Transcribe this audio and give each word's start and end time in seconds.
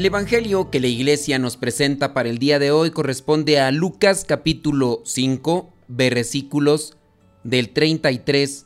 El 0.00 0.06
Evangelio 0.06 0.70
que 0.70 0.80
la 0.80 0.86
iglesia 0.86 1.38
nos 1.38 1.58
presenta 1.58 2.14
para 2.14 2.30
el 2.30 2.38
día 2.38 2.58
de 2.58 2.70
hoy 2.70 2.90
corresponde 2.90 3.60
a 3.60 3.70
Lucas 3.70 4.24
capítulo 4.26 5.02
5, 5.04 5.70
versículos 5.88 6.96
del 7.44 7.68
33 7.68 8.64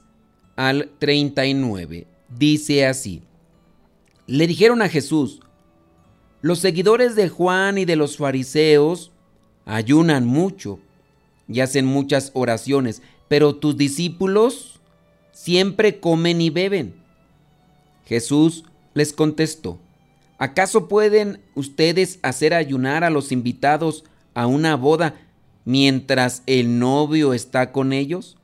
al 0.55 0.93
39. 1.01 2.07
Dice 2.29 2.87
así, 2.87 3.23
le 4.29 4.47
dijeron 4.47 4.81
a 4.81 4.89
Jesús, 4.89 5.41
los 6.41 6.61
seguidores 6.61 7.17
de 7.17 7.29
Juan 7.29 7.79
y 7.79 7.85
de 7.85 7.97
los 7.97 8.17
fariseos 8.17 9.11
ayunan 9.65 10.27
mucho 10.27 10.79
y 11.49 11.63
hacen 11.63 11.85
muchas 11.85 12.31
oraciones, 12.35 13.03
pero 13.27 13.57
tus 13.57 13.77
discípulos 13.77 14.79
siempre 15.33 15.99
comen 15.99 16.41
y 16.41 16.51
beben. 16.51 16.95
Jesús 18.05 18.67
les 18.95 19.13
contestó, 19.13 19.81
¿Acaso 20.39 20.89
pueden 20.89 21.41
ustedes 21.55 22.19
hacer 22.23 22.55
ayunar 22.55 23.05
a 23.05 23.11
los 23.11 23.31
invitados 23.31 24.05
a 24.35 24.47
una 24.47 24.77
boda 24.77 25.15
mientras 25.65 26.43
el 26.47 26.79
novio 26.79 27.35
está 27.35 27.71
con 27.71 27.93
ellos? 27.93 28.37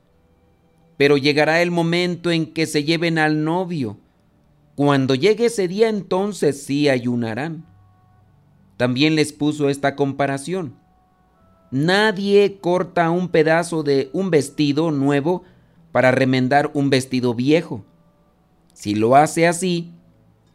Pero 0.97 1.17
llegará 1.17 1.63
el 1.63 1.71
momento 1.71 2.31
en 2.31 2.53
que 2.53 2.67
se 2.67 2.85
lleven 2.85 3.19
al 3.19 3.43
novio. 3.43 3.97
Cuando 4.77 5.15
llegue 5.15 5.47
ese 5.47 5.67
día 5.67 5.89
entonces 5.89 6.63
sí 6.63 6.89
ayunarán. 6.89 7.67
También 8.77 9.17
les 9.17 9.33
puso 9.33 9.69
esta 9.69 9.97
comparación. 9.97 10.75
Nadie 11.71 12.59
corta 12.61 13.11
un 13.11 13.29
pedazo 13.29 13.83
de 13.83 14.11
un 14.13 14.31
vestido 14.31 14.91
nuevo 14.91 15.43
para 15.93 16.11
remendar 16.13 16.71
un 16.75 16.89
vestido 16.89 17.35
viejo. 17.35 17.85
Si 18.73 18.95
lo 18.95 19.17
hace 19.17 19.47
así, 19.47 19.93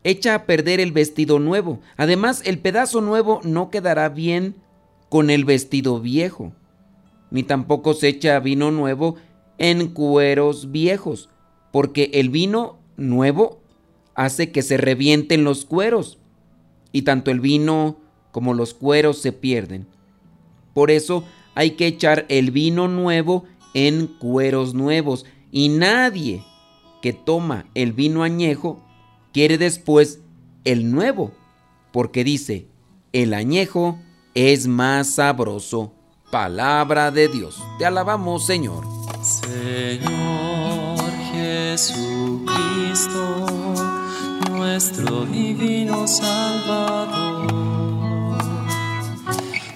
echa 0.05 0.35
a 0.35 0.45
perder 0.45 0.79
el 0.79 0.91
vestido 0.91 1.39
nuevo. 1.39 1.79
Además, 1.97 2.43
el 2.45 2.59
pedazo 2.59 3.01
nuevo 3.01 3.41
no 3.43 3.71
quedará 3.71 4.07
bien 4.07 4.55
con 5.09 5.31
el 5.31 5.45
vestido 5.45 5.99
viejo. 5.99 6.53
Ni 7.31 7.41
tampoco 7.41 7.95
se 7.95 8.09
echa 8.09 8.39
vino 8.39 8.69
nuevo 8.69 9.15
en 9.57 9.87
cueros 9.87 10.71
viejos, 10.71 11.29
porque 11.71 12.11
el 12.13 12.29
vino 12.29 12.77
nuevo 12.97 13.59
hace 14.13 14.51
que 14.51 14.61
se 14.61 14.77
revienten 14.77 15.43
los 15.43 15.65
cueros, 15.65 16.19
y 16.91 17.01
tanto 17.01 17.31
el 17.31 17.39
vino 17.39 17.97
como 18.31 18.53
los 18.53 18.75
cueros 18.75 19.17
se 19.17 19.31
pierden. 19.31 19.87
Por 20.75 20.91
eso 20.91 21.25
hay 21.55 21.71
que 21.71 21.87
echar 21.87 22.25
el 22.29 22.51
vino 22.51 22.87
nuevo 22.87 23.45
en 23.73 24.05
cueros 24.05 24.75
nuevos, 24.75 25.25
y 25.51 25.69
nadie 25.69 26.43
que 27.01 27.11
toma 27.11 27.65
el 27.73 27.91
vino 27.91 28.21
añejo 28.21 28.84
quiere 29.35 29.57
después 29.57 30.21
el 30.63 30.89
nuevo, 30.93 31.33
porque 31.91 32.23
dice, 32.23 32.69
el 33.11 33.33
añejo 33.33 33.99
es 34.33 34.65
más 34.65 35.15
sabroso. 35.15 35.91
Palabra 36.31 37.11
de 37.11 37.27
Dios. 37.27 37.61
Te 37.77 37.85
alabamos, 37.85 38.45
Señor. 38.45 38.85
Señor 39.21 41.01
Jesucristo, 41.33 42.45
nuestro 44.51 45.25
divino 45.25 46.07
Salvador. 46.07 47.51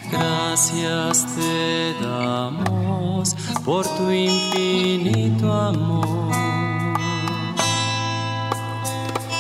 Gracias 0.09 1.35
te 1.35 1.95
damos 2.01 3.35
por 3.66 3.85
tu 3.97 4.09
infinito 4.09 5.51
amor 5.51 6.28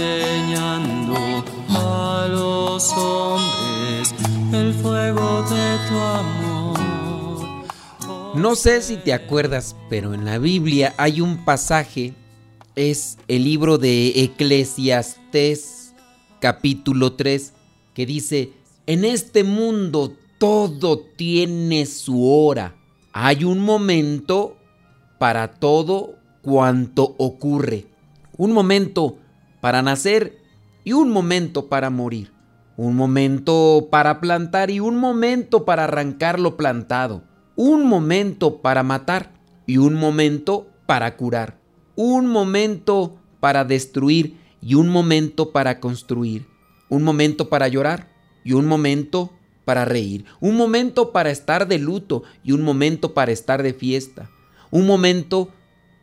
enseñando 0.00 1.14
a 1.68 2.26
los 2.30 2.92
hombres 2.92 4.14
el 4.52 4.72
fuego 4.74 5.42
de 5.42 5.78
tu 5.88 5.98
amor. 5.98 6.80
No 8.34 8.54
sé 8.54 8.80
si 8.82 8.96
te 8.96 9.12
acuerdas, 9.12 9.76
pero 9.88 10.14
en 10.14 10.24
la 10.24 10.38
Biblia 10.38 10.94
hay 10.96 11.20
un 11.20 11.44
pasaje, 11.44 12.14
es 12.76 13.18
el 13.28 13.44
libro 13.44 13.76
de 13.78 14.08
Eclesiastés 14.22 15.94
capítulo 16.40 17.12
3, 17.12 17.52
que 17.92 18.06
dice, 18.06 18.52
en 18.86 19.04
este 19.04 19.44
mundo 19.44 20.14
todo 20.38 21.00
tiene 21.00 21.84
su 21.84 22.26
hora. 22.26 22.74
Hay 23.12 23.44
un 23.44 23.58
momento 23.58 24.56
para 25.18 25.52
todo 25.52 26.14
cuanto 26.40 27.14
ocurre. 27.18 27.86
Un 28.38 28.52
momento 28.52 29.18
para 29.60 29.82
nacer 29.82 30.42
y 30.84 30.92
un 30.92 31.10
momento 31.10 31.68
para 31.68 31.90
morir. 31.90 32.32
Un 32.76 32.96
momento 32.96 33.88
para 33.90 34.20
plantar 34.20 34.70
y 34.70 34.80
un 34.80 34.96
momento 34.96 35.64
para 35.64 35.84
arrancar 35.84 36.40
lo 36.40 36.56
plantado. 36.56 37.24
Un 37.56 37.86
momento 37.86 38.62
para 38.62 38.82
matar 38.82 39.32
y 39.66 39.76
un 39.76 39.94
momento 39.94 40.66
para 40.86 41.16
curar. 41.16 41.58
Un 41.94 42.26
momento 42.26 43.18
para 43.38 43.64
destruir 43.64 44.38
y 44.62 44.74
un 44.74 44.88
momento 44.88 45.52
para 45.52 45.78
construir. 45.78 46.46
Un 46.88 47.02
momento 47.02 47.50
para 47.50 47.68
llorar 47.68 48.08
y 48.44 48.54
un 48.54 48.66
momento 48.66 49.30
para 49.66 49.84
reír. 49.84 50.24
Un 50.40 50.56
momento 50.56 51.12
para 51.12 51.30
estar 51.30 51.68
de 51.68 51.78
luto 51.78 52.22
y 52.42 52.52
un 52.52 52.62
momento 52.62 53.12
para 53.12 53.30
estar 53.30 53.62
de 53.62 53.74
fiesta. 53.74 54.30
Un 54.70 54.86
momento 54.86 55.50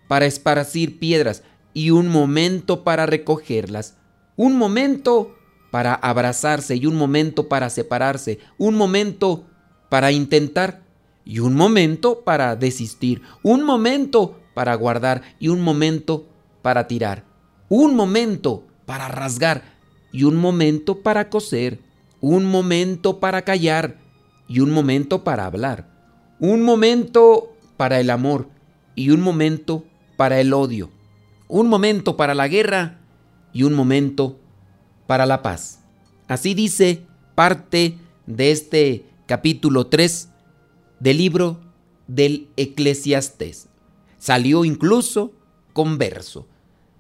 para 0.08 0.26
esparcir 0.26 1.00
piedras 1.00 1.44
y 1.78 1.92
un 1.92 2.08
momento 2.08 2.84
para 2.84 3.06
recogerlas, 3.06 3.98
un 4.36 4.58
momento 4.58 5.36
para 5.70 5.94
abrazarse 5.94 6.76
y 6.76 6.88
un 6.88 6.96
momento 6.96 7.50
para 7.50 7.70
separarse, 7.70 8.40
un 8.58 8.74
momento 8.74 9.46
para 9.88 10.12
intentar 10.12 10.82
y 11.24 11.38
un 11.38 11.54
momento 11.54 12.22
para 12.22 12.56
desistir, 12.56 13.22
un 13.44 13.62
momento 13.62 14.40
para 14.56 14.74
guardar 14.74 15.22
y 15.38 15.50
un 15.50 15.62
momento 15.62 16.26
para 16.64 16.88
tirar, 16.88 17.26
un 17.70 17.96
momento 17.96 18.66
para 18.88 19.08
rasgar 19.08 19.62
y 20.12 20.24
un 20.24 20.36
momento 20.36 21.04
para 21.04 21.30
coser, 21.30 21.80
un 22.22 22.44
momento 22.46 23.20
para 23.20 23.44
callar 23.44 24.00
y 24.48 24.62
un 24.62 24.72
momento 24.72 25.24
para 25.24 25.46
hablar, 25.46 25.88
un 26.40 26.64
momento 26.64 27.54
para 27.78 28.00
el 28.00 28.10
amor 28.10 28.50
y 28.96 29.12
un 29.12 29.22
momento 29.22 29.84
para 30.16 30.40
el 30.40 30.54
odio, 30.54 30.97
un 31.48 31.68
momento 31.68 32.18
para 32.18 32.36
la 32.36 32.48
guerra 32.48 33.00
y 33.54 33.64
un 33.64 33.74
momento 33.74 34.40
para 35.08 35.26
la 35.26 35.42
paz. 35.42 35.80
Así 36.28 36.54
dice 36.54 37.06
parte 37.36 37.98
de 38.26 38.52
este 38.52 39.06
capítulo 39.26 39.88
3 39.88 40.30
del 41.00 41.18
libro 41.18 41.60
del 42.08 42.50
Eclesiastés. 42.58 43.70
Salió 44.18 44.66
incluso 44.66 45.32
con 45.74 45.98
verso, 45.98 46.48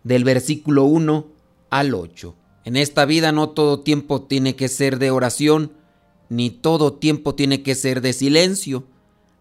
del 0.03 0.23
versículo 0.23 0.85
1 0.85 1.27
al 1.69 1.93
8. 1.93 2.35
En 2.63 2.75
esta 2.75 3.05
vida 3.05 3.31
no 3.31 3.49
todo 3.49 3.81
tiempo 3.81 4.21
tiene 4.21 4.55
que 4.55 4.67
ser 4.67 4.99
de 4.99 5.11
oración, 5.11 5.73
ni 6.29 6.49
todo 6.49 6.93
tiempo 6.93 7.35
tiene 7.35 7.63
que 7.63 7.75
ser 7.75 8.01
de 8.01 8.13
silencio. 8.13 8.85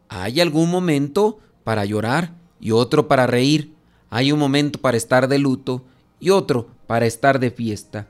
Hay 0.09 0.41
algún 0.41 0.71
momento 0.71 1.39
para 1.65 1.85
llorar 1.85 2.35
y 2.61 2.71
otro 2.71 3.09
para 3.09 3.27
reír 3.27 3.76
hay 4.11 4.33
un 4.33 4.39
momento 4.39 4.81
para 4.81 4.97
estar 4.97 5.29
de 5.29 5.39
luto 5.39 5.85
y 6.21 6.31
otro 6.31 6.69
para 6.87 7.07
estar 7.07 7.41
de 7.41 7.51
fiesta. 7.51 8.09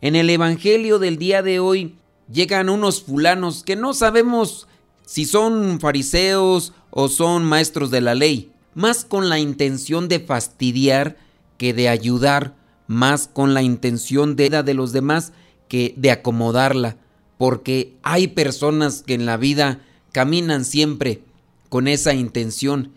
En 0.00 0.16
el 0.16 0.30
Evangelio 0.30 0.98
del 0.98 1.18
día 1.18 1.42
de 1.42 1.60
hoy 1.60 1.96
llegan 2.30 2.68
unos 2.68 3.02
fulanos 3.02 3.62
que 3.64 3.76
no 3.76 3.92
sabemos 3.94 4.66
si 5.04 5.24
son 5.24 5.80
fariseos 5.80 6.72
o 6.90 7.08
son 7.08 7.44
maestros 7.44 7.90
de 7.90 8.00
la 8.00 8.14
ley, 8.14 8.52
más 8.74 9.04
con 9.04 9.28
la 9.28 9.38
intención 9.38 10.08
de 10.08 10.20
fastidiar 10.20 11.16
que 11.58 11.74
de 11.74 11.88
ayudar, 11.88 12.54
más 12.86 13.28
con 13.28 13.54
la 13.54 13.62
intención 13.62 14.36
de 14.36 14.50
de 14.62 14.74
los 14.74 14.92
demás 14.92 15.32
que 15.68 15.94
de 15.96 16.10
acomodarla, 16.10 16.96
porque 17.38 17.94
hay 18.02 18.28
personas 18.28 19.02
que 19.02 19.14
en 19.14 19.26
la 19.26 19.36
vida 19.36 19.80
caminan 20.12 20.64
siempre 20.64 21.22
con 21.68 21.88
esa 21.88 22.14
intención 22.14 22.92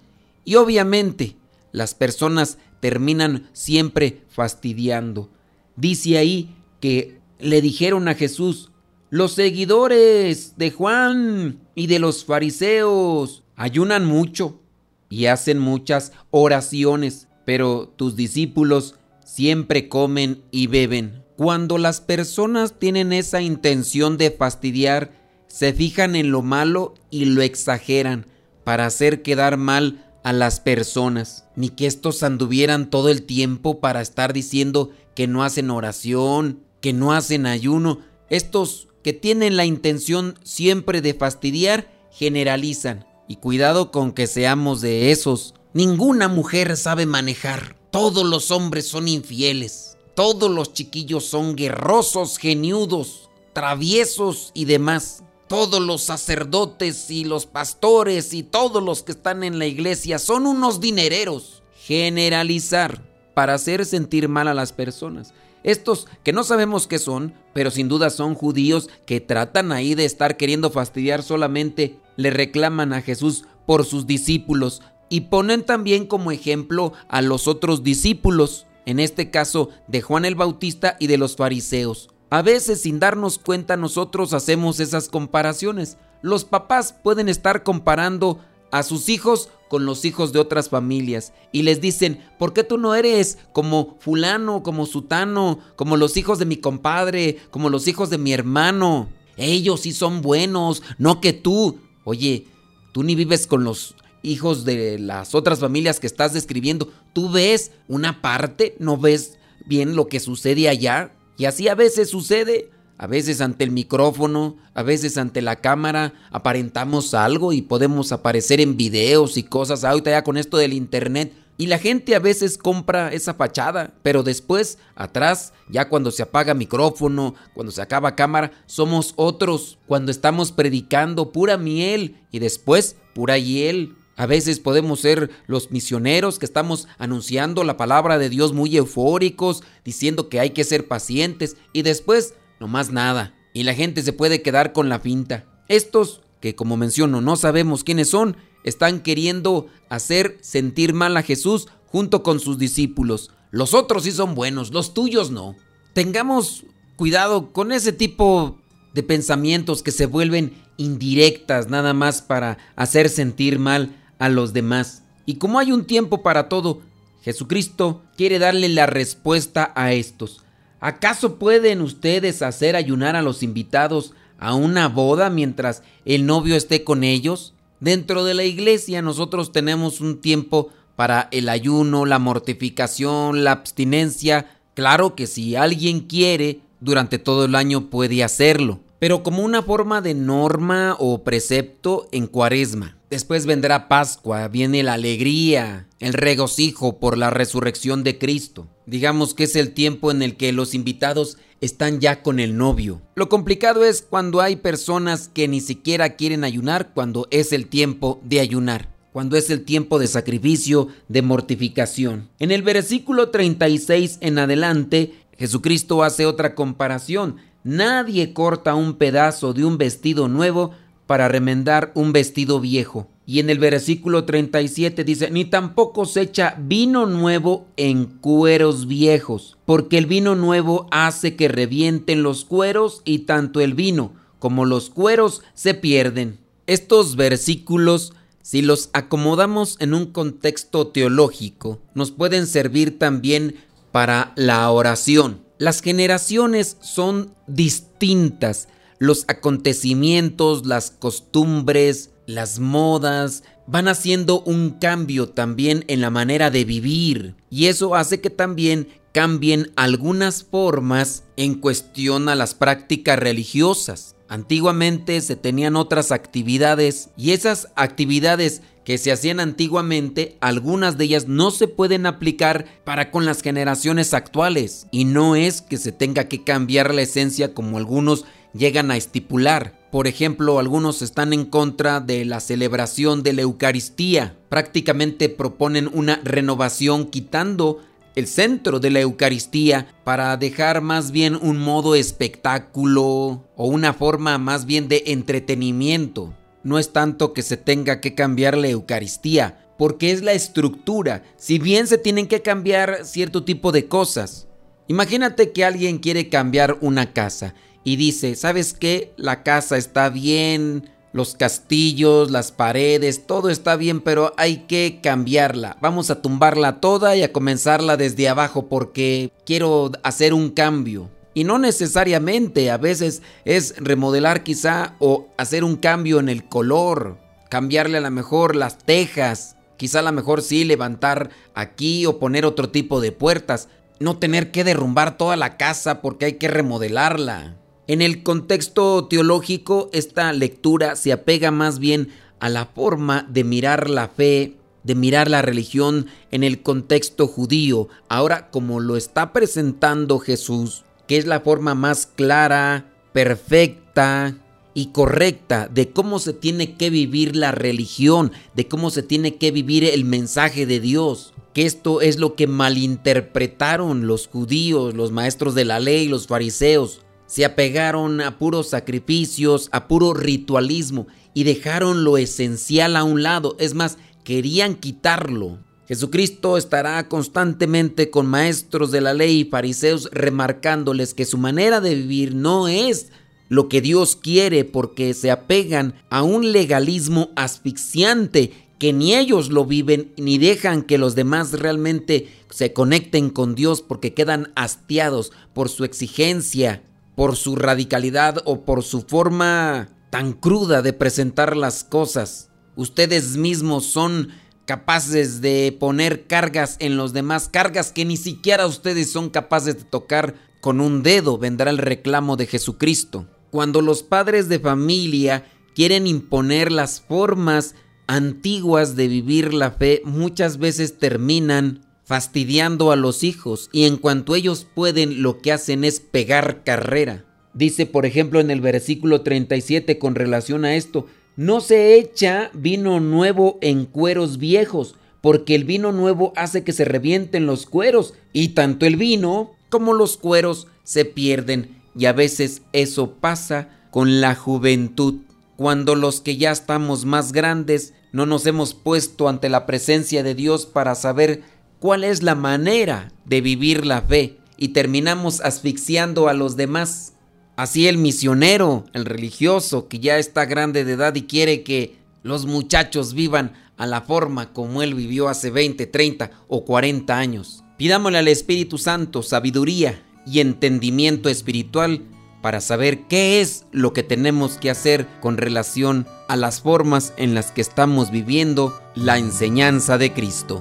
y 0.45 0.55
obviamente 0.55 1.35
las 1.73 1.93
personas 1.95 2.57
terminan 2.79 3.49
siempre 3.51 4.21
fastidiando. 4.29 5.29
Dice 5.75 6.17
ahí 6.17 6.55
que 6.79 7.19
le 7.39 7.61
dijeron 7.61 8.07
a 8.07 8.13
Jesús, 8.13 8.71
los 9.09 9.33
seguidores 9.33 10.53
de 10.55 10.71
Juan 10.71 11.59
y 11.75 11.87
de 11.87 11.99
los 11.99 12.23
fariseos 12.23 13.43
ayunan 13.55 14.05
mucho 14.05 14.61
y 15.09 15.25
hacen 15.25 15.59
muchas 15.59 16.13
oraciones, 16.31 17.27
pero 17.45 17.91
tus 17.95 18.15
discípulos 18.15 18.95
siempre 19.25 19.89
comen 19.89 20.43
y 20.51 20.67
beben. 20.67 21.23
Cuando 21.35 21.77
las 21.77 22.01
personas 22.01 22.79
tienen 22.79 23.13
esa 23.13 23.41
intención 23.41 24.17
de 24.17 24.31
fastidiar, 24.31 25.11
se 25.47 25.73
fijan 25.73 26.15
en 26.15 26.31
lo 26.31 26.41
malo 26.41 26.95
y 27.09 27.25
lo 27.25 27.41
exageran 27.41 28.27
para 28.63 28.85
hacer 28.85 29.21
quedar 29.21 29.57
mal 29.57 30.12
a 30.23 30.33
las 30.33 30.59
personas. 30.59 31.45
Ni 31.55 31.69
que 31.69 31.85
estos 31.85 32.23
anduvieran 32.23 32.89
todo 32.89 33.09
el 33.09 33.23
tiempo 33.23 33.79
para 33.79 34.01
estar 34.01 34.33
diciendo 34.33 34.89
que 35.15 35.27
no 35.27 35.43
hacen 35.43 35.69
oración, 35.69 36.63
que 36.81 36.93
no 36.93 37.13
hacen 37.13 37.45
ayuno. 37.45 37.99
Estos 38.29 38.87
que 39.03 39.13
tienen 39.13 39.57
la 39.57 39.65
intención 39.65 40.39
siempre 40.43 41.01
de 41.01 41.13
fastidiar, 41.13 41.91
generalizan. 42.11 43.05
Y 43.27 43.37
cuidado 43.37 43.91
con 43.91 44.11
que 44.11 44.27
seamos 44.27 44.81
de 44.81 45.11
esos. 45.11 45.53
Ninguna 45.73 46.27
mujer 46.27 46.77
sabe 46.77 47.05
manejar. 47.05 47.75
Todos 47.91 48.25
los 48.25 48.51
hombres 48.51 48.87
son 48.87 49.07
infieles. 49.07 49.97
Todos 50.15 50.49
los 50.51 50.73
chiquillos 50.73 51.25
son 51.25 51.55
guerrosos, 51.55 52.37
geniudos, 52.37 53.29
traviesos 53.53 54.51
y 54.53 54.65
demás. 54.65 55.23
Todos 55.47 55.81
los 55.81 56.01
sacerdotes 56.01 57.11
y 57.11 57.25
los 57.25 57.45
pastores 57.45 58.33
y 58.33 58.43
todos 58.43 58.81
los 58.81 59.03
que 59.03 59.11
están 59.11 59.43
en 59.43 59.59
la 59.59 59.67
iglesia 59.67 60.19
son 60.19 60.47
unos 60.47 60.79
dinereros. 60.79 61.61
Generalizar 61.85 63.01
para 63.33 63.55
hacer 63.55 63.85
sentir 63.85 64.29
mal 64.29 64.47
a 64.47 64.53
las 64.53 64.71
personas. 64.71 65.33
Estos 65.63 66.07
que 66.23 66.33
no 66.33 66.43
sabemos 66.43 66.87
qué 66.87 66.99
son, 66.99 67.33
pero 67.53 67.71
sin 67.71 67.87
duda 67.87 68.09
son 68.09 68.35
judíos 68.35 68.89
que 69.05 69.21
tratan 69.21 69.71
ahí 69.71 69.95
de 69.95 70.05
estar 70.05 70.37
queriendo 70.37 70.69
fastidiar 70.69 71.23
solamente, 71.23 71.97
le 72.15 72.29
reclaman 72.29 72.93
a 72.93 73.01
Jesús 73.01 73.45
por 73.65 73.85
sus 73.85 74.05
discípulos 74.05 74.81
y 75.09 75.21
ponen 75.21 75.63
también 75.63 76.05
como 76.05 76.31
ejemplo 76.31 76.93
a 77.07 77.21
los 77.21 77.47
otros 77.47 77.83
discípulos, 77.83 78.65
en 78.85 78.99
este 78.99 79.31
caso 79.31 79.69
de 79.87 80.01
Juan 80.01 80.25
el 80.25 80.35
Bautista 80.35 80.97
y 80.99 81.07
de 81.07 81.17
los 81.17 81.35
fariseos. 81.35 82.09
A 82.33 82.41
veces 82.41 82.81
sin 82.81 83.00
darnos 83.00 83.38
cuenta 83.38 83.77
nosotros 83.77 84.33
hacemos 84.33 84.80
esas 84.80 85.07
comparaciones. 85.07 85.97
Los 86.24 86.45
papás 86.45 86.91
pueden 86.91 87.30
estar 87.30 87.62
comparando 87.62 88.39
a 88.71 88.81
sus 88.81 89.07
hijos 89.07 89.50
con 89.69 89.85
los 89.85 90.03
hijos 90.03 90.33
de 90.33 90.39
otras 90.39 90.68
familias 90.68 91.31
y 91.51 91.62
les 91.62 91.80
dicen, 91.80 92.24
¿por 92.39 92.51
qué 92.51 92.63
tú 92.63 92.80
no 92.80 92.95
eres 92.95 93.38
como 93.51 93.97
fulano, 94.00 94.63
como 94.63 94.88
sutano, 94.88 95.59
como 95.75 95.95
los 95.95 96.18
hijos 96.18 96.39
de 96.39 96.47
mi 96.47 96.57
compadre, 96.57 97.38
como 97.51 97.69
los 97.69 97.88
hijos 97.88 98.09
de 98.09 98.18
mi 98.18 98.33
hermano? 98.33 99.09
Ellos 99.38 99.81
sí 99.81 99.91
son 99.91 100.24
buenos, 100.24 100.81
no 100.97 101.21
que 101.21 101.33
tú. 101.33 101.77
Oye, 102.03 102.47
tú 102.94 103.03
ni 103.03 103.13
vives 103.13 103.45
con 103.45 103.63
los 103.63 103.94
hijos 104.24 104.65
de 104.65 104.97
las 104.97 105.36
otras 105.36 105.59
familias 105.59 106.00
que 106.00 106.07
estás 106.07 106.33
describiendo. 106.33 106.91
Tú 107.13 107.29
ves 107.29 107.74
una 107.88 108.24
parte, 108.24 108.75
no 108.79 108.97
ves 108.97 109.38
bien 109.68 109.95
lo 109.95 110.07
que 110.07 110.19
sucede 110.19 110.68
allá. 110.68 111.12
Y 111.43 111.45
así 111.45 111.67
a 111.67 111.75
veces 111.75 112.09
sucede. 112.09 112.69
A 112.97 113.05
veces 113.05 113.41
ante 113.41 113.65
el 113.65 113.71
micrófono, 113.71 114.55
a 114.73 114.81
veces 114.81 115.17
ante 115.17 115.41
la 115.41 115.57
cámara, 115.57 116.13
aparentamos 116.31 117.13
algo 117.13 117.51
y 117.51 117.61
podemos 117.61 118.13
aparecer 118.13 118.61
en 118.61 118.77
videos 118.77 119.35
y 119.35 119.43
cosas. 119.43 119.83
Ahorita 119.83 120.09
ya 120.09 120.23
con 120.23 120.37
esto 120.37 120.55
del 120.55 120.71
internet. 120.71 121.33
Y 121.57 121.67
la 121.67 121.79
gente 121.79 122.15
a 122.15 122.19
veces 122.19 122.57
compra 122.57 123.11
esa 123.11 123.33
fachada, 123.33 123.93
pero 124.03 124.23
después, 124.23 124.77
atrás, 124.95 125.51
ya 125.69 125.89
cuando 125.89 126.11
se 126.11 126.23
apaga 126.23 126.53
micrófono, 126.53 127.35
cuando 127.53 127.73
se 127.73 127.81
acaba 127.81 128.15
cámara, 128.15 128.53
somos 128.65 129.11
otros. 129.17 129.77
Cuando 129.85 130.11
estamos 130.11 130.53
predicando 130.53 131.33
pura 131.33 131.57
miel 131.57 132.21
y 132.31 132.39
después 132.39 132.95
pura 133.13 133.37
hiel. 133.37 133.97
A 134.15 134.25
veces 134.25 134.60
podemos 134.60 135.00
ser 135.00 135.31
los 135.48 135.71
misioneros 135.71 136.38
que 136.38 136.45
estamos 136.45 136.88
anunciando 136.98 137.63
la 137.63 137.77
palabra 137.77 138.19
de 138.19 138.30
Dios 138.30 138.54
muy 138.54 138.75
eufóricos, 138.77 139.63
diciendo 139.83 140.30
que 140.30 140.39
hay 140.39 140.51
que 140.51 140.63
ser 140.63 140.88
pacientes 140.88 141.57
y 141.74 141.81
después 141.81 142.36
no 142.60 142.68
más 142.68 142.92
nada. 142.92 143.33
Y 143.54 143.63
la 143.63 143.74
gente 143.74 144.04
se 144.04 144.13
puede 144.13 144.42
quedar 144.42 144.71
con 144.71 144.89
la 144.89 145.00
finta. 145.00 145.45
Estos, 145.68 146.21
que 146.42 146.56
como 146.56 146.77
menciono 146.77 147.21
no 147.21 147.36
sabemos 147.36 147.83
quiénes 147.83 148.10
son, 148.10 148.38
están 148.63 149.01
queriendo 149.01 149.68
hacer 149.89 150.38
sentir 150.42 150.94
mal 150.94 151.18
a 151.18 151.24
Jesús 151.24 151.68
junto 151.88 152.24
con 152.24 152.39
sus 152.39 152.57
discípulos. 152.57 153.31
Los 153.51 153.74
otros 153.74 154.04
sí 154.04 154.12
son 154.12 154.36
buenos, 154.36 154.71
los 154.71 154.94
tuyos 154.94 155.31
no. 155.31 155.56
Tengamos 155.94 156.65
cuidado 156.95 157.51
con 157.51 157.71
ese 157.71 157.94
tipo 157.94 158.60
de 158.94 159.04
pensamientos 159.04 159.83
que 159.83 159.92
se 159.92 160.06
vuelven 160.06 160.54
indirectas 160.77 161.69
nada 161.69 161.94
más 161.94 162.21
para 162.21 162.57
hacer 162.75 163.10
sentir 163.10 163.60
mal 163.60 164.02
a 164.23 164.29
los 164.29 164.53
demás. 164.53 165.03
Y 165.25 165.35
como 165.35 165.59
hay 165.59 165.73
un 165.73 165.83
tiempo 165.83 166.23
para 166.23 166.47
todo, 166.47 166.79
Jesucristo 167.23 168.03
quiere 168.15 168.39
darle 168.39 168.69
la 168.69 168.85
respuesta 168.85 169.73
a 169.75 169.91
estos. 169.91 170.41
¿Acaso 170.79 171.35
pueden 171.35 171.81
ustedes 171.81 172.41
hacer 172.41 172.77
ayunar 172.77 173.17
a 173.17 173.21
los 173.21 173.43
invitados 173.43 174.13
a 174.39 174.55
una 174.55 174.87
boda 174.87 175.29
mientras 175.29 175.83
el 176.05 176.25
novio 176.25 176.55
esté 176.55 176.85
con 176.85 177.03
ellos? 177.03 177.53
Dentro 177.81 178.23
de 178.23 178.33
la 178.33 178.45
iglesia 178.45 179.01
nosotros 179.01 179.51
tenemos 179.51 179.99
un 179.99 180.21
tiempo 180.21 180.69
para 180.95 181.27
el 181.31 181.49
ayuno, 181.49 182.05
la 182.05 182.17
mortificación, 182.17 183.43
la 183.43 183.51
abstinencia. 183.51 184.57
Claro 184.73 185.15
que 185.15 185.27
si 185.27 185.57
alguien 185.57 185.99
quiere, 185.99 186.61
durante 186.79 187.19
todo 187.19 187.43
el 187.43 187.55
año 187.55 187.89
puede 187.89 188.23
hacerlo, 188.23 188.79
pero 189.03 189.21
como 189.21 189.44
una 189.44 189.61
forma 189.61 190.00
de 190.00 190.13
norma 190.13 190.95
o 190.97 191.25
precepto 191.25 192.07
en 192.13 192.25
cuaresma. 192.25 192.95
Después 193.10 193.45
vendrá 193.45 193.89
Pascua, 193.89 194.48
viene 194.48 194.81
la 194.81 194.93
alegría, 194.93 195.89
el 196.00 196.13
regocijo 196.13 197.00
por 197.00 197.17
la 197.17 197.29
resurrección 197.29 198.05
de 198.05 198.17
Cristo. 198.17 198.69
Digamos 198.86 199.33
que 199.33 199.43
es 199.43 199.57
el 199.57 199.74
tiempo 199.74 200.10
en 200.10 200.22
el 200.22 200.38
que 200.38 200.53
los 200.53 200.74
invitados 200.74 201.38
están 201.60 202.00
ya 202.00 202.24
con 202.24 202.39
el 202.39 202.55
novio. 202.55 203.01
Lo 203.15 203.27
complicado 203.27 203.83
es 203.83 204.01
cuando 204.01 204.39
hay 204.39 204.55
personas 204.55 205.27
que 205.27 205.50
ni 205.50 205.60
siquiera 205.60 206.15
quieren 206.15 206.45
ayunar 206.45 206.93
cuando 206.93 207.27
es 207.29 207.51
el 207.51 207.67
tiempo 207.67 208.22
de 208.24 208.39
ayunar, 208.39 208.88
cuando 209.12 209.36
es 209.36 209.50
el 209.50 209.65
tiempo 209.65 210.00
de 210.00 210.07
sacrificio, 210.07 210.88
de 211.10 211.24
mortificación. 211.24 212.29
En 212.39 212.51
el 212.51 212.62
versículo 212.62 213.31
36 213.31 214.19
en 214.22 214.39
adelante, 214.39 215.12
Jesucristo 215.38 216.03
hace 216.03 216.25
otra 216.25 216.55
comparación. 216.55 217.36
Nadie 217.63 218.34
corta 218.34 218.75
un 218.75 218.96
pedazo 218.96 219.53
de 219.53 219.63
un 219.63 219.77
vestido 219.77 220.27
nuevo 220.27 220.72
para 221.08 221.27
remendar 221.27 221.91
un 221.96 222.12
vestido 222.12 222.60
viejo. 222.60 223.08
Y 223.25 223.39
en 223.39 223.50
el 223.50 223.58
versículo 223.58 224.25
37 224.25 225.03
dice, 225.05 225.32
ni 225.32 225.46
tampoco 225.46 226.05
se 226.05 226.22
echa 226.22 226.58
vino 226.60 227.05
nuevo 227.05 227.67
en 227.77 228.05
cueros 228.05 228.88
viejos, 228.88 229.58
porque 229.65 229.98
el 229.98 230.08
vino 230.08 230.36
nuevo 230.36 230.88
hace 230.91 231.38
que 231.38 231.48
revienten 231.48 232.22
los 232.22 232.43
cueros 232.43 233.01
y 233.05 233.20
tanto 233.20 233.62
el 233.62 233.75
vino 233.75 234.12
como 234.39 234.65
los 234.65 234.89
cueros 234.89 235.41
se 235.53 235.74
pierden. 235.74 236.38
Estos 236.67 237.15
versículos, 237.15 238.12
si 238.41 238.62
los 238.62 238.89
acomodamos 238.91 239.77
en 239.79 239.93
un 239.93 240.08
contexto 240.08 240.88
teológico, 240.88 241.79
nos 241.93 242.12
pueden 242.12 242.46
servir 242.46 243.00
también 243.00 243.55
para 243.93 244.34
la 244.36 244.70
oración. 244.70 245.42
Las 245.63 245.82
generaciones 245.82 246.75
son 246.82 247.34
distintas 247.48 248.67
los 249.00 249.24
acontecimientos, 249.29 250.65
las 250.65 250.91
costumbres, 250.91 252.10
las 252.25 252.60
modas, 252.60 253.43
van 253.65 253.88
haciendo 253.88 254.41
un 254.41 254.72
cambio 254.72 255.29
también 255.29 255.86
en 255.88 256.01
la 256.01 256.10
manera 256.10 256.51
de 256.51 256.65
vivir. 256.65 257.36
Y 257.50 257.67
eso 257.67 257.96
hace 257.96 258.20
que 258.20 258.29
también 258.29 258.89
cambien 259.13 259.72
algunas 259.77 260.43
formas 260.43 261.24
en 261.38 261.55
cuestión 261.55 262.27
a 262.27 262.36
las 262.36 262.55
prácticas 262.55 263.17
religiosas. 263.17 264.17
Antiguamente 264.27 265.22
se 265.22 265.38
tenían 265.38 265.77
otras 265.77 266.12
actividades 266.12 267.10
y 267.15 267.32
esas 267.32 267.70
actividades 267.77 268.63
que 268.83 268.97
se 268.97 269.11
hacían 269.11 269.39
antiguamente, 269.39 270.37
algunas 270.41 270.97
de 270.97 271.05
ellas 271.05 271.27
no 271.27 271.51
se 271.51 271.67
pueden 271.67 272.05
aplicar 272.05 272.65
para 272.83 273.11
con 273.11 273.25
las 273.25 273.41
generaciones 273.41 274.13
actuales. 274.13 274.87
Y 274.91 275.05
no 275.05 275.35
es 275.35 275.61
que 275.61 275.77
se 275.77 275.91
tenga 275.91 276.25
que 276.25 276.43
cambiar 276.43 276.93
la 276.93 277.01
esencia 277.01 277.53
como 277.53 277.77
algunos 277.77 278.25
llegan 278.53 278.91
a 278.91 278.97
estipular. 278.97 279.79
Por 279.91 280.07
ejemplo, 280.07 280.59
algunos 280.59 281.01
están 281.01 281.33
en 281.33 281.45
contra 281.45 281.99
de 281.99 282.25
la 282.25 282.39
celebración 282.39 283.23
de 283.23 283.33
la 283.33 283.41
Eucaristía. 283.43 284.35
Prácticamente 284.49 285.29
proponen 285.29 285.89
una 285.93 286.19
renovación 286.23 287.05
quitando 287.05 287.79
el 288.15 288.27
centro 288.27 288.79
de 288.79 288.91
la 288.91 289.01
Eucaristía 289.01 289.87
para 290.03 290.35
dejar 290.37 290.81
más 290.81 291.11
bien 291.11 291.35
un 291.35 291.57
modo 291.57 291.95
espectáculo 291.95 293.43
o 293.55 293.67
una 293.67 293.93
forma 293.93 294.37
más 294.37 294.65
bien 294.65 294.87
de 294.87 295.03
entretenimiento. 295.07 296.33
No 296.63 296.79
es 296.79 296.93
tanto 296.93 297.34
que 297.34 297.41
se 297.41 297.58
tenga 297.58 298.01
que 298.01 298.15
cambiar 298.15 298.58
la 298.58 298.70
Eucaristía, 298.70 299.60
porque 299.77 300.12
es 300.12 300.22
la 300.22 300.34
estructura, 300.34 301.24
si 301.36 301.60
bien 301.60 301.88
se 301.88 301.98
tienen 301.98 302.27
que 302.27 302.41
cambiar 302.41 303.05
cierto 303.05 303.43
tipo 303.43 303.72
de 303.72 303.88
cosas. 303.88 304.48
Imagínate 304.88 305.51
que 305.51 305.65
alguien 305.65 306.00
quiere 306.00 306.29
cambiar 306.29 306.77
una 306.82 307.13
casa 307.13 307.53
y 307.84 307.96
dice, 307.96 308.36
¿sabes 308.36 308.74
qué? 308.74 309.13
La 309.17 309.43
casa 309.43 309.77
está 309.77 310.10
bien, 310.10 310.89
los 311.13 311.36
castillos, 311.36 312.32
las 312.32 312.51
paredes, 312.51 313.25
todo 313.27 313.50
está 313.50 313.75
bien, 313.75 314.01
pero 314.01 314.34
hay 314.36 314.65
que 314.67 315.00
cambiarla. 315.01 315.77
Vamos 315.79 316.10
a 316.10 316.22
tumbarla 316.22 316.82
toda 316.82 317.15
y 317.15 317.24
a 317.24 317.32
comenzarla 317.32 317.98
desde 317.98 318.27
abajo 318.27 318.67
porque 318.67 319.32
quiero 319.46 319.91
hacer 320.03 320.34
un 320.34 320.50
cambio. 320.50 321.10
Y 321.33 321.43
no 321.43 321.57
necesariamente, 321.57 322.69
a 322.69 322.77
veces 322.77 323.21
es 323.45 323.75
remodelar 323.77 324.43
quizá 324.43 324.95
o 324.99 325.29
hacer 325.37 325.63
un 325.63 325.77
cambio 325.77 326.19
en 326.19 326.29
el 326.29 326.47
color, 326.47 327.17
cambiarle 327.49 327.97
a 327.97 328.01
lo 328.01 328.11
mejor 328.11 328.55
las 328.55 328.77
tejas, 328.77 329.55
quizá 329.77 329.99
a 329.99 330.03
lo 330.03 330.11
mejor 330.11 330.41
sí 330.41 330.63
levantar 330.63 331.29
aquí 331.55 332.05
o 332.05 332.19
poner 332.19 332.45
otro 332.45 332.69
tipo 332.69 333.01
de 333.01 333.11
puertas, 333.11 333.67
no 333.99 334.17
tener 334.17 334.51
que 334.51 334.63
derrumbar 334.63 335.17
toda 335.17 335.35
la 335.35 335.57
casa 335.57 336.01
porque 336.01 336.25
hay 336.25 336.33
que 336.33 336.47
remodelarla. 336.47 337.57
En 337.87 338.01
el 338.01 338.23
contexto 338.23 339.07
teológico, 339.07 339.89
esta 339.91 340.31
lectura 340.33 340.95
se 340.95 341.11
apega 341.11 341.51
más 341.51 341.79
bien 341.79 342.09
a 342.39 342.49
la 342.49 342.65
forma 342.65 343.25
de 343.29 343.43
mirar 343.43 343.89
la 343.89 344.07
fe, 344.07 344.57
de 344.83 344.95
mirar 344.95 345.29
la 345.29 345.41
religión 345.41 346.07
en 346.31 346.43
el 346.43 346.61
contexto 346.61 347.27
judío, 347.27 347.87
ahora 348.09 348.51
como 348.51 348.79
lo 348.79 348.97
está 348.97 349.33
presentando 349.33 350.19
Jesús, 350.19 350.83
que 351.07 351.17
es 351.17 351.25
la 351.25 351.41
forma 351.41 351.75
más 351.75 352.05
clara, 352.05 352.91
perfecta 353.12 354.36
y 354.74 354.88
correcta 354.88 355.67
de 355.72 355.89
cómo 355.91 356.19
se 356.19 356.33
tiene 356.33 356.75
que 356.75 356.89
vivir 356.89 357.36
la 357.36 357.51
religión, 357.51 358.31
de 358.55 358.67
cómo 358.67 358.89
se 358.89 359.03
tiene 359.03 359.36
que 359.36 359.51
vivir 359.51 359.83
el 359.86 360.05
mensaje 360.05 360.65
de 360.65 360.79
Dios. 360.79 361.33
Que 361.53 361.65
esto 361.65 362.01
es 362.01 362.17
lo 362.17 362.36
que 362.36 362.48
malinterpretaron 362.48 364.07
los 364.07 364.27
judíos, 364.27 364.95
los 364.95 365.12
maestros 365.12 365.53
de 365.53 365.65
la 365.65 365.79
ley, 365.79 366.07
los 366.07 366.25
fariseos 366.25 367.03
se 367.33 367.45
apegaron 367.45 368.22
a 368.22 368.38
puros 368.38 368.69
sacrificios, 368.69 369.69
a 369.72 369.88
puro 369.88 370.13
ritualismo 370.13 371.07
y 371.33 371.45
dejaron 371.45 372.03
lo 372.03 372.19
esencial 372.19 372.95
a 372.95 373.03
un 373.03 373.24
lado. 373.24 373.55
Es 373.57 373.74
más, 373.74 373.98
querían 374.24 374.75
quitarlo. 374.75 375.57
Jesucristo 375.87 376.57
estará 376.57 377.07
constantemente 377.09 378.09
con 378.09 378.25
maestros 378.25 378.91
de 378.91 379.01
la 379.01 379.13
ley 379.13 379.41
y 379.41 379.45
fariseos 379.45 380.09
remarcándoles 380.11 381.13
que 381.13 381.25
su 381.25 381.37
manera 381.37 381.81
de 381.81 381.95
vivir 381.95 382.35
no 382.35 382.67
es 382.67 383.07
lo 383.49 383.67
que 383.67 383.81
Dios 383.81 384.15
quiere 384.15 384.63
porque 384.65 385.13
se 385.13 385.29
apegan 385.29 385.95
a 386.09 386.23
un 386.23 386.51
legalismo 386.51 387.31
asfixiante 387.35 388.51
que 388.79 388.93
ni 388.93 389.13
ellos 389.13 389.49
lo 389.49 389.65
viven 389.65 390.13
ni 390.17 390.37
dejan 390.37 390.81
que 390.83 390.97
los 390.97 391.15
demás 391.15 391.51
realmente 391.53 392.29
se 392.49 392.73
conecten 392.73 393.29
con 393.29 393.55
Dios 393.55 393.81
porque 393.81 394.13
quedan 394.13 394.51
hastiados 394.55 395.31
por 395.53 395.69
su 395.69 395.83
exigencia 395.83 396.81
por 397.15 397.35
su 397.35 397.55
radicalidad 397.55 398.37
o 398.45 398.61
por 398.61 398.83
su 398.83 399.01
forma 399.01 399.89
tan 400.09 400.33
cruda 400.33 400.81
de 400.81 400.93
presentar 400.93 401.55
las 401.55 401.83
cosas. 401.83 402.49
Ustedes 402.75 403.37
mismos 403.37 403.85
son 403.85 404.29
capaces 404.65 405.41
de 405.41 405.75
poner 405.77 406.25
cargas 406.27 406.77
en 406.79 406.98
los 406.98 407.13
demás, 407.13 407.50
cargas 407.51 407.91
que 407.91 408.05
ni 408.05 408.17
siquiera 408.17 408.65
ustedes 408.65 409.12
son 409.12 409.29
capaces 409.29 409.77
de 409.77 409.84
tocar 409.84 410.36
con 410.62 410.79
un 410.79 411.03
dedo, 411.03 411.38
vendrá 411.38 411.70
el 411.70 411.77
reclamo 411.77 412.38
de 412.38 412.48
Jesucristo. 412.48 413.27
Cuando 413.51 413.82
los 413.82 414.01
padres 414.03 414.48
de 414.48 414.60
familia 414.60 415.46
quieren 415.75 416.08
imponer 416.08 416.72
las 416.72 417.01
formas 417.01 417.75
antiguas 418.08 418.96
de 418.96 419.08
vivir 419.08 419.53
la 419.53 419.72
fe, 419.72 420.01
muchas 420.05 420.58
veces 420.58 420.98
terminan 420.98 421.86
fastidiando 422.05 422.91
a 422.91 422.96
los 422.96 423.24
hijos 423.24 423.70
y 423.72 423.86
en 423.86 423.98
cuanto 423.98 424.36
ellos 424.36 424.67
pueden 424.74 425.22
lo 425.22 425.39
que 425.39 425.51
hacen 425.51 425.84
es 425.84 426.00
pegar 426.00 426.63
carrera. 426.63 427.25
Dice 427.53 427.86
por 427.86 428.05
ejemplo 428.05 428.39
en 428.39 428.51
el 428.51 428.62
versículo 428.62 429.22
37 429.22 430.00
con 430.00 430.15
relación 430.15 430.65
a 430.65 430.75
esto, 430.75 431.05
no 431.35 431.61
se 431.61 431.95
echa 431.95 432.49
vino 432.53 432.99
nuevo 432.99 433.57
en 433.61 433.85
cueros 433.85 434.37
viejos, 434.37 434.95
porque 435.21 435.55
el 435.55 435.63
vino 435.63 435.91
nuevo 435.91 436.33
hace 436.35 436.63
que 436.63 436.73
se 436.73 436.85
revienten 436.85 437.45
los 437.45 437.65
cueros 437.65 438.13
y 438.33 438.49
tanto 438.49 438.85
el 438.85 438.97
vino 438.97 439.51
como 439.69 439.93
los 439.93 440.17
cueros 440.17 440.67
se 440.83 441.05
pierden 441.05 441.81
y 441.95 442.05
a 442.05 442.13
veces 442.13 442.61
eso 442.73 443.13
pasa 443.15 443.69
con 443.91 444.21
la 444.21 444.35
juventud. 444.35 445.21
Cuando 445.55 445.95
los 445.95 446.21
que 446.21 446.37
ya 446.37 446.51
estamos 446.51 447.05
más 447.05 447.31
grandes 447.31 447.93
no 448.11 448.25
nos 448.25 448.45
hemos 448.45 448.73
puesto 448.73 449.29
ante 449.29 449.49
la 449.49 449.65
presencia 449.65 450.23
de 450.23 450.35
Dios 450.35 450.65
para 450.65 450.95
saber 450.95 451.43
cuál 451.79 452.03
es 452.03 452.23
la 452.23 452.35
manera 452.35 453.11
de 453.25 453.41
vivir 453.41 453.85
la 453.85 454.01
fe 454.01 454.37
y 454.57 454.69
terminamos 454.69 455.41
asfixiando 455.41 456.27
a 456.27 456.33
los 456.33 456.55
demás. 456.55 457.12
Así 457.55 457.88
el 457.88 458.00
misionero, 458.00 458.86
el 458.93 459.05
religioso, 459.05 459.88
que 459.88 460.00
ya 460.00 460.17
está 460.17 460.45
grande 460.45 460.86
de 460.86 460.93
edad 460.93 461.13
y 461.13 461.24
quiere 461.24 461.62
que 461.62 461.95
los 462.24 462.48
muchachos 462.48 463.13
vivan 463.13 463.53
a 463.77 463.86
la 463.86 464.01
forma 464.01 464.53
como 464.53 464.81
él 464.81 464.95
vivió 464.95 465.29
hace 465.29 465.51
20, 465.51 465.86
30 465.86 466.31
o 466.48 466.65
40 466.65 467.15
años. 467.15 467.63
Pidámosle 467.77 468.17
al 468.17 468.27
Espíritu 468.27 468.77
Santo 468.79 469.22
sabiduría 469.22 470.01
y 470.25 470.39
entendimiento 470.39 471.29
espiritual 471.29 472.01
para 472.41 472.60
saber 472.60 473.01
qué 473.07 473.39
es 473.39 473.65
lo 473.72 473.93
que 473.93 474.03
tenemos 474.03 474.57
que 474.57 474.69
hacer 474.69 475.07
con 475.22 475.38
relación 475.38 476.07
a 476.27 476.36
las 476.36 476.62
formas 476.62 477.13
en 477.17 477.36
las 477.36 477.51
que 477.51 477.62
estamos 477.62 478.10
viviendo 478.10 478.81
la 478.95 479.17
enseñanza 479.17 479.98
de 479.98 480.12
Cristo. 480.12 480.60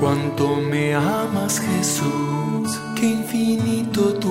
Cuánto 0.00 0.56
me 0.56 0.94
amas 0.94 1.60
Jesús, 1.60 2.80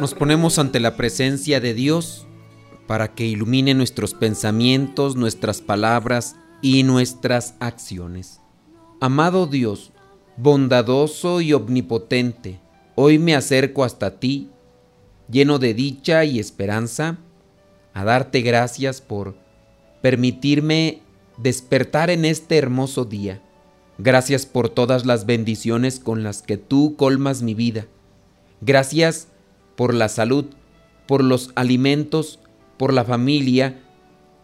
Nos 0.00 0.14
ponemos 0.14 0.58
ante 0.58 0.80
la 0.80 0.96
presencia 0.96 1.60
de 1.60 1.74
Dios 1.74 2.26
para 2.86 3.14
que 3.14 3.26
ilumine 3.26 3.74
nuestros 3.74 4.14
pensamientos, 4.14 5.14
nuestras 5.14 5.60
palabras 5.60 6.36
y 6.62 6.84
nuestras 6.84 7.54
acciones. 7.60 8.40
Amado 9.02 9.46
Dios, 9.46 9.92
bondadoso 10.38 11.42
y 11.42 11.52
omnipotente, 11.52 12.60
hoy 12.94 13.18
me 13.18 13.34
acerco 13.34 13.84
hasta 13.84 14.18
ti, 14.18 14.48
lleno 15.30 15.58
de 15.58 15.74
dicha 15.74 16.24
y 16.24 16.38
esperanza, 16.38 17.18
a 17.92 18.02
darte 18.02 18.40
gracias 18.40 19.02
por 19.02 19.36
permitirme 20.00 21.02
despertar 21.36 22.08
en 22.08 22.24
este 22.24 22.56
hermoso 22.56 23.04
día. 23.04 23.42
Gracias 23.98 24.46
por 24.46 24.70
todas 24.70 25.04
las 25.04 25.26
bendiciones 25.26 26.00
con 26.00 26.22
las 26.22 26.40
que 26.40 26.56
tú 26.56 26.96
colmas 26.96 27.42
mi 27.42 27.52
vida. 27.52 27.86
Gracias 28.62 29.28
por 29.80 29.94
la 29.94 30.10
salud, 30.10 30.44
por 31.06 31.24
los 31.24 31.52
alimentos, 31.54 32.38
por 32.76 32.92
la 32.92 33.02
familia 33.02 33.80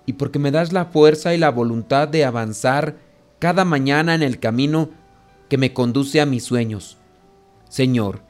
y 0.07 0.15
porque 0.15 0.39
me 0.39 0.51
das 0.51 0.73
la 0.73 0.87
fuerza 0.87 1.35
y 1.35 1.37
la 1.37 1.51
voluntad 1.51 2.09
de 2.09 2.25
avanzar 2.25 2.97
cada 3.39 3.67
mañana 3.67 4.15
en 4.15 4.23
el 4.23 4.39
camino 4.41 4.89
que 5.51 5.59
me 5.59 5.75
conduce 5.75 6.23
a 6.23 6.25
mis 6.25 6.43
sueños. 6.43 6.97
Señor, 7.69 8.23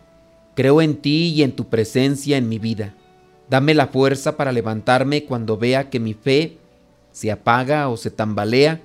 creo 0.56 0.82
en 0.82 0.96
ti 0.96 1.28
y 1.28 1.44
en 1.44 1.52
tu 1.52 1.68
presencia 1.68 2.38
en 2.38 2.48
mi 2.48 2.58
vida. 2.58 2.96
Dame 3.48 3.72
la 3.74 3.86
fuerza 3.86 4.36
para 4.36 4.50
levantarme 4.50 5.26
cuando 5.26 5.56
vea 5.56 5.90
que 5.90 6.00
mi 6.00 6.14
fe 6.14 6.58
se 7.12 7.30
apaga 7.30 7.88
o 7.88 7.96
se 7.96 8.10
tambalea 8.10 8.80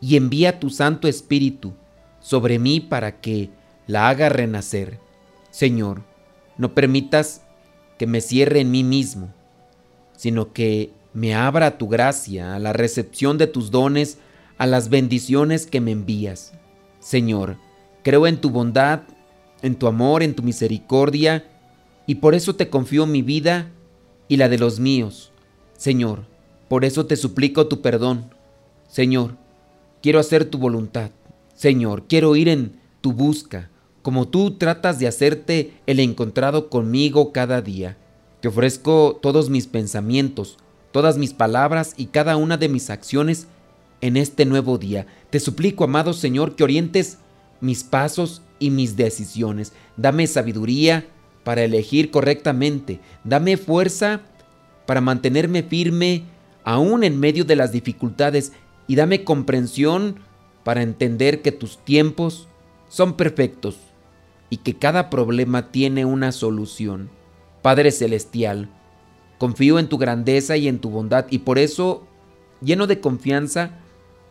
y 0.00 0.16
envía 0.16 0.60
tu 0.60 0.70
Santo 0.70 1.08
Espíritu 1.08 1.74
sobre 2.20 2.58
mí 2.58 2.80
para 2.80 3.20
que 3.20 3.50
la 3.86 4.08
haga 4.08 4.30
renacer. 4.30 4.98
Señor, 5.50 6.13
no 6.56 6.74
permitas 6.74 7.42
que 7.98 8.06
me 8.06 8.20
cierre 8.20 8.60
en 8.60 8.70
mí 8.70 8.84
mismo, 8.84 9.32
sino 10.16 10.52
que 10.52 10.92
me 11.12 11.34
abra 11.34 11.78
tu 11.78 11.88
gracia 11.88 12.54
a 12.54 12.58
la 12.58 12.72
recepción 12.72 13.38
de 13.38 13.46
tus 13.46 13.70
dones, 13.70 14.18
a 14.58 14.66
las 14.66 14.88
bendiciones 14.88 15.66
que 15.66 15.80
me 15.80 15.92
envías. 15.92 16.52
Señor, 17.00 17.56
creo 18.02 18.26
en 18.26 18.40
tu 18.40 18.50
bondad, 18.50 19.02
en 19.62 19.76
tu 19.76 19.86
amor, 19.86 20.22
en 20.22 20.34
tu 20.34 20.42
misericordia, 20.42 21.44
y 22.06 22.16
por 22.16 22.34
eso 22.34 22.54
te 22.54 22.68
confío 22.68 23.06
mi 23.06 23.22
vida 23.22 23.70
y 24.28 24.36
la 24.36 24.48
de 24.48 24.58
los 24.58 24.80
míos. 24.80 25.32
Señor, 25.76 26.26
por 26.68 26.84
eso 26.84 27.06
te 27.06 27.16
suplico 27.16 27.66
tu 27.66 27.80
perdón. 27.80 28.30
Señor, 28.88 29.36
quiero 30.02 30.18
hacer 30.18 30.44
tu 30.44 30.58
voluntad. 30.58 31.10
Señor, 31.54 32.06
quiero 32.08 32.36
ir 32.36 32.48
en 32.48 32.80
tu 33.00 33.12
busca, 33.12 33.70
como 34.04 34.28
tú 34.28 34.50
tratas 34.58 34.98
de 34.98 35.06
hacerte 35.06 35.72
el 35.86 35.98
encontrado 35.98 36.68
conmigo 36.68 37.32
cada 37.32 37.62
día. 37.62 37.96
Te 38.40 38.48
ofrezco 38.48 39.18
todos 39.22 39.48
mis 39.48 39.66
pensamientos, 39.66 40.58
todas 40.92 41.16
mis 41.16 41.32
palabras 41.32 41.94
y 41.96 42.08
cada 42.08 42.36
una 42.36 42.58
de 42.58 42.68
mis 42.68 42.90
acciones 42.90 43.46
en 44.02 44.18
este 44.18 44.44
nuevo 44.44 44.76
día. 44.76 45.06
Te 45.30 45.40
suplico, 45.40 45.84
amado 45.84 46.12
Señor, 46.12 46.54
que 46.54 46.64
orientes 46.64 47.16
mis 47.62 47.82
pasos 47.82 48.42
y 48.58 48.68
mis 48.68 48.94
decisiones. 48.94 49.72
Dame 49.96 50.26
sabiduría 50.26 51.06
para 51.42 51.64
elegir 51.64 52.10
correctamente. 52.10 53.00
Dame 53.24 53.56
fuerza 53.56 54.20
para 54.84 55.00
mantenerme 55.00 55.62
firme 55.62 56.24
aún 56.62 57.04
en 57.04 57.18
medio 57.18 57.46
de 57.46 57.56
las 57.56 57.72
dificultades, 57.72 58.52
y 58.86 58.96
dame 58.96 59.24
comprensión 59.24 60.16
para 60.62 60.82
entender 60.82 61.40
que 61.40 61.52
tus 61.52 61.78
tiempos 61.78 62.48
son 62.90 63.16
perfectos 63.16 63.78
y 64.54 64.58
que 64.58 64.74
cada 64.74 65.10
problema 65.10 65.72
tiene 65.72 66.04
una 66.04 66.30
solución. 66.30 67.10
Padre 67.60 67.90
Celestial, 67.90 68.68
confío 69.36 69.80
en 69.80 69.88
tu 69.88 69.98
grandeza 69.98 70.56
y 70.56 70.68
en 70.68 70.78
tu 70.78 70.90
bondad 70.90 71.26
y 71.28 71.38
por 71.38 71.58
eso, 71.58 72.06
lleno 72.62 72.86
de 72.86 73.00
confianza, 73.00 73.80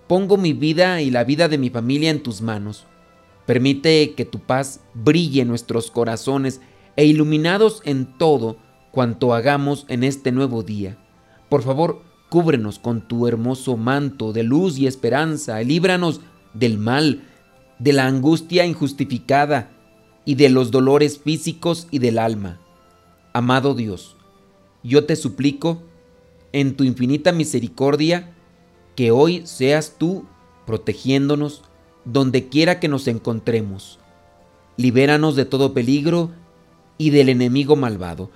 pongo 0.08 0.38
mi 0.38 0.54
vida 0.54 1.02
y 1.02 1.12
la 1.12 1.26
vida 1.26 1.50
de 1.50 1.58
mi 1.58 1.70
familia 1.70 2.10
en 2.10 2.24
tus 2.24 2.42
manos. 2.42 2.86
Permite 3.46 4.14
que 4.14 4.24
tu 4.24 4.40
paz 4.40 4.80
brille 4.94 5.42
en 5.42 5.50
nuestros 5.50 5.92
corazones 5.92 6.62
e 6.96 7.06
iluminados 7.06 7.82
en 7.84 8.18
todo 8.18 8.56
cuanto 8.94 9.34
hagamos 9.34 9.86
en 9.90 10.06
este 10.06 10.32
nuevo 10.32 10.64
día. 10.64 10.98
Por 11.50 11.64
favor, 11.64 12.02
Cúbrenos 12.30 12.80
con 12.80 13.08
tu 13.08 13.28
hermoso 13.28 13.76
manto 13.76 14.34
de 14.34 14.42
luz 14.42 14.80
y 14.80 14.88
esperanza, 14.88 15.62
líbranos 15.62 16.22
del 16.56 16.80
mal, 16.80 17.26
de 17.78 17.94
la 17.94 18.08
angustia 18.08 18.66
injustificada 18.66 19.73
y 20.26 20.36
de 20.36 20.50
los 20.50 20.72
dolores 20.72 21.20
físicos 21.20 21.88
y 21.92 22.00
del 22.00 22.20
alma. 22.20 22.60
Amado 23.34 23.74
Dios, 23.74 24.16
yo 24.84 25.06
te 25.06 25.16
suplico, 25.16 25.82
en 26.52 26.76
tu 26.76 26.84
infinita 26.84 27.32
misericordia, 27.32 28.34
que 28.96 29.12
hoy 29.12 29.42
seas 29.46 29.96
tú 29.98 30.26
protegiéndonos 30.68 31.64
donde 32.06 32.48
quiera 32.48 32.80
que 32.80 32.88
nos 32.88 33.08
encontremos. 33.08 34.00
Libéranos 34.78 35.36
de 35.36 35.46
todo 35.46 35.74
peligro 35.74 36.32
y 36.98 37.10
del 37.10 37.30
enemigo 37.30 37.76
malvado. 37.76 38.30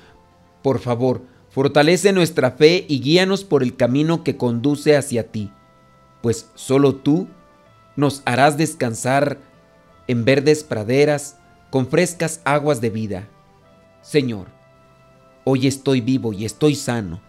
Por 0.64 0.80
favor, 0.80 1.22
Fortalece 1.58 2.14
nuestra 2.14 2.52
fe 2.52 2.86
y 2.88 3.00
guíanos 3.02 3.44
por 3.44 3.64
el 3.64 3.76
camino 3.76 4.24
que 4.24 4.38
conduce 4.38 4.96
hacia 4.96 5.32
ti, 5.32 5.52
pues 6.22 6.52
solo 6.54 6.94
tú 6.94 7.28
nos 7.96 8.22
harás 8.26 8.58
descansar 8.58 9.40
en 10.08 10.24
verdes 10.24 10.64
praderas 10.64 11.37
con 11.70 11.88
frescas 11.88 12.42
aguas 12.46 12.82
de 12.82 12.90
vida. 12.90 13.28
Señor, 14.02 14.48
hoy 15.44 15.68
estoy 15.68 16.02
vivo 16.02 16.34
y 16.34 16.46
estoy 16.46 16.76
sano. 16.76 17.22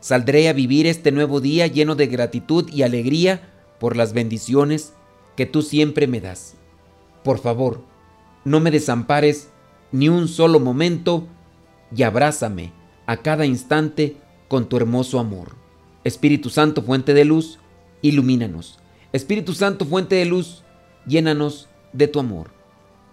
Saldré 0.00 0.48
a 0.48 0.52
vivir 0.52 0.86
este 0.86 1.12
nuevo 1.12 1.40
día 1.40 1.66
lleno 1.66 1.94
de 1.94 2.06
gratitud 2.06 2.70
y 2.72 2.82
alegría 2.82 3.50
por 3.78 3.96
las 3.96 4.12
bendiciones 4.12 4.94
que 5.36 5.46
tú 5.46 5.62
siempre 5.62 6.06
me 6.06 6.20
das. 6.20 6.54
Por 7.24 7.38
favor, 7.38 7.82
no 8.44 8.60
me 8.60 8.70
desampares 8.70 9.50
ni 9.92 10.08
un 10.08 10.28
solo 10.28 10.60
momento 10.60 11.26
y 11.94 12.02
abrázame 12.02 12.72
a 13.06 13.18
cada 13.18 13.44
instante 13.44 14.16
con 14.48 14.68
tu 14.68 14.76
hermoso 14.76 15.18
amor. 15.18 15.56
Espíritu 16.04 16.48
Santo, 16.48 16.82
fuente 16.82 17.12
de 17.12 17.24
luz, 17.24 17.58
ilumínanos. 18.02 18.78
Espíritu 19.12 19.52
Santo, 19.52 19.84
fuente 19.84 20.14
de 20.14 20.24
luz, 20.24 20.62
llénanos 21.06 21.68
de 21.92 22.08
tu 22.08 22.20
amor. 22.20 22.59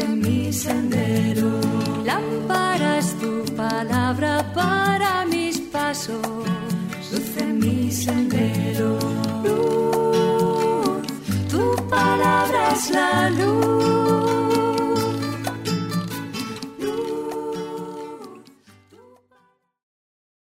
en 0.00 0.20
mi 0.20 0.52
sendero. 0.52 1.60
Lámpara 2.04 2.98
es 2.98 3.14
tu 3.18 3.44
palabra 3.54 4.44
para 4.54 5.24
mis 5.26 5.58
pasos, 5.58 6.20
luz 7.12 7.36
en 7.38 7.58
mi 7.58 7.90
sendero. 7.90 8.98
Luz, 9.44 11.06
tu 11.48 11.76
palabra 11.88 12.72
es 12.72 12.90
la 12.90 13.30
luz 13.30 13.97